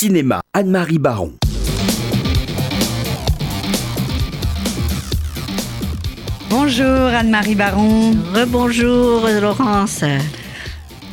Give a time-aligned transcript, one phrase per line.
[0.00, 1.32] Cinéma, Anne-Marie Baron.
[6.48, 8.12] Bonjour Anne-Marie Baron.
[8.32, 10.04] Rebonjour Laurence.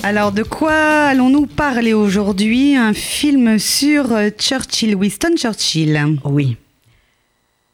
[0.04, 0.76] Alors de quoi
[1.08, 2.76] allons-nous parler aujourd'hui?
[2.76, 6.20] Un film sur euh, Churchill, Winston Churchill.
[6.24, 6.56] Oui.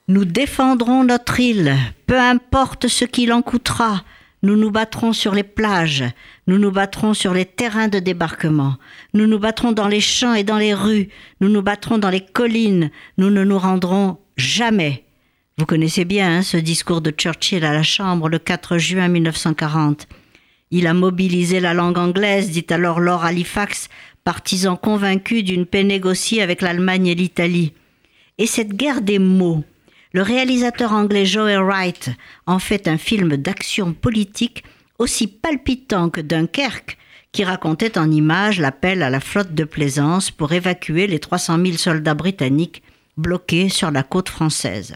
[0.08, 1.76] Nous défendrons notre île,
[2.08, 4.06] peu importe ce qu'il en coûtera.
[4.44, 6.04] Nous nous battrons sur les plages,
[6.48, 8.78] nous nous battrons sur les terrains de débarquement,
[9.14, 11.10] nous nous battrons dans les champs et dans les rues,
[11.42, 15.04] nous nous battrons dans les collines, nous ne nous rendrons jamais.
[15.60, 20.08] Vous connaissez bien hein, ce discours de Churchill à la Chambre le 4 juin 1940.
[20.72, 23.90] Il a mobilisé la langue anglaise, dit alors Lord Halifax,
[24.24, 27.74] partisan convaincu d'une paix négociée avec l'Allemagne et l'Italie.
[28.40, 29.64] Et cette guerre des mots,
[30.14, 32.10] le réalisateur anglais Joel Wright
[32.46, 34.64] en fait un film d'action politique
[35.00, 36.98] aussi palpitant que Dunkerque,
[37.32, 41.78] qui racontait en images l'appel à la flotte de plaisance pour évacuer les 300 000
[41.78, 42.84] soldats britanniques
[43.18, 44.96] bloqués sur la côte française.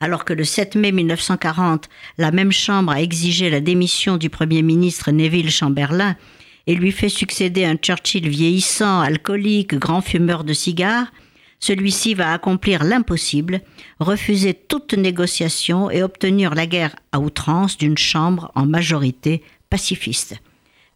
[0.00, 4.62] Alors que le 7 mai 1940, la même Chambre a exigé la démission du Premier
[4.62, 6.16] ministre Neville Chamberlain
[6.66, 11.06] et lui fait succéder un Churchill vieillissant, alcoolique, grand fumeur de cigares,
[11.62, 13.62] celui-ci va accomplir l'impossible,
[14.00, 20.34] refuser toute négociation et obtenir la guerre à outrance d'une chambre en majorité pacifiste.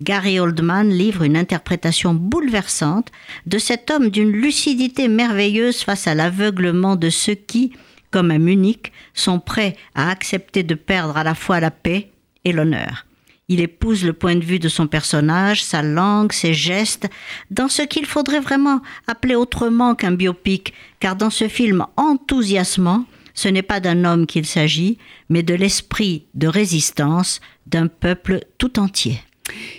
[0.03, 3.13] Gary Oldman livre une interprétation bouleversante
[3.47, 7.73] de cet homme d'une lucidité merveilleuse face à l'aveuglement de ceux qui,
[8.11, 12.11] comme à Munich, sont prêts à accepter de perdre à la fois la paix
[12.45, 13.06] et l'honneur.
[13.49, 17.09] Il épouse le point de vue de son personnage, sa langue, ses gestes,
[17.53, 23.47] dans ce qu'il faudrait vraiment appeler autrement qu'un biopic, car dans ce film enthousiasmant, ce
[23.47, 29.21] n'est pas d'un homme qu'il s'agit, mais de l'esprit de résistance d'un peuple tout entier.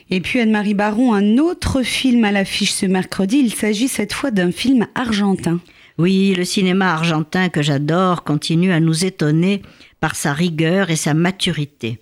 [0.09, 4.31] Et puis Anne-Marie Baron, un autre film à l'affiche ce mercredi, il s'agit cette fois
[4.31, 5.59] d'un film argentin.
[5.97, 9.61] Oui, le cinéma argentin que j'adore continue à nous étonner
[9.99, 11.99] par sa rigueur et sa maturité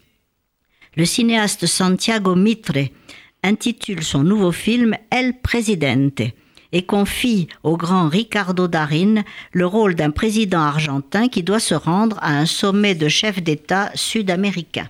[0.95, 2.89] le cinéaste Santiago Mitre
[3.43, 6.21] intitule son nouveau film El Presidente
[6.71, 12.17] et confie au grand Ricardo Darin le rôle d'un président argentin qui doit se rendre
[12.21, 14.89] à un sommet de chefs d'État sud-américains.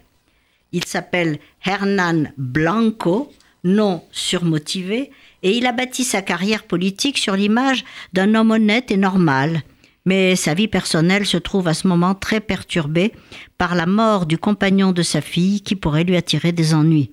[0.72, 3.32] Il s'appelle Hernan Blanco,
[3.64, 5.12] nom surmotivé,
[5.44, 9.62] et il a bâti sa carrière politique sur l'image d'un homme honnête et normal,
[10.06, 13.12] mais sa vie personnelle se trouve à ce moment très perturbée
[13.58, 17.12] par la mort du compagnon de sa fille qui pourrait lui attirer des ennuis.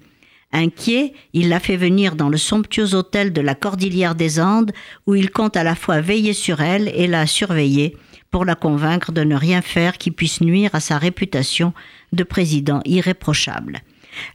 [0.52, 4.72] Inquiet, il l'a fait venir dans le somptueux hôtel de la Cordillère des Andes
[5.06, 7.96] où il compte à la fois veiller sur elle et la surveiller
[8.30, 11.72] pour la convaincre de ne rien faire qui puisse nuire à sa réputation
[12.12, 13.80] de président irréprochable.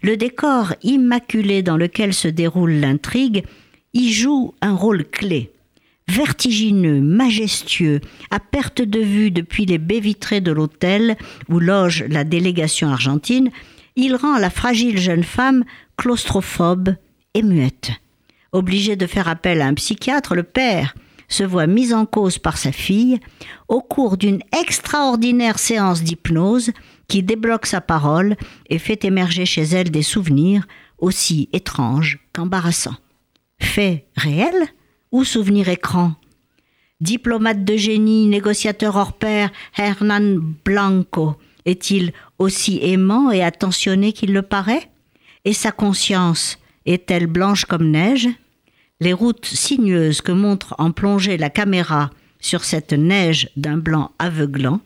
[0.01, 3.43] Le décor immaculé dans lequel se déroule l'intrigue
[3.93, 5.51] y joue un rôle clé
[6.09, 8.01] vertigineux, majestueux,
[8.31, 11.17] à perte de vue depuis les baies vitrées de l'hôtel
[11.49, 13.51] où loge la délégation argentine,
[13.95, 15.63] il rend la fragile jeune femme
[15.97, 16.95] claustrophobe
[17.33, 17.91] et muette.
[18.51, 20.95] Obligé de faire appel à un psychiatre, le père
[21.27, 23.19] se voit mis en cause par sa fille
[23.67, 26.71] au cours d'une extraordinaire séance d'hypnose
[27.07, 28.35] qui débloque sa parole
[28.69, 30.65] et fait émerger chez elle des souvenirs
[30.99, 32.95] aussi étranges qu'embarrassants.
[33.59, 34.55] Fait réel
[35.11, 36.13] ou souvenir écran.
[36.99, 41.35] Diplomate de génie, négociateur hors pair, Hernan Blanco
[41.67, 44.89] est-il aussi aimant et attentionné qu'il le paraît?
[45.45, 48.29] Et sa conscience est-elle blanche comme neige?
[48.99, 52.09] Les routes sinueuses que montre en plongée la caméra
[52.39, 54.79] sur cette neige d'un blanc aveuglant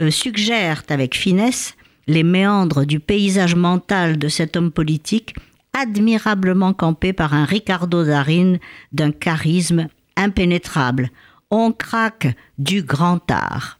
[0.00, 1.74] euh, suggèrent avec finesse
[2.06, 5.34] les méandres du paysage mental de cet homme politique
[5.82, 8.56] admirablement campé par un Ricardo Darin
[8.92, 11.10] d'un charisme impénétrable.
[11.50, 12.28] On craque
[12.58, 13.78] du grand art.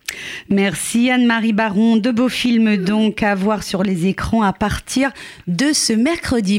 [0.50, 1.96] Merci Anne-Marie Baron.
[1.96, 5.10] De beaux films donc à voir sur les écrans à partir
[5.46, 6.50] de ce mercredi.